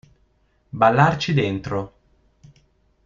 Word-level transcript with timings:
Ballarci 0.71 1.31
dentro. 1.35 1.93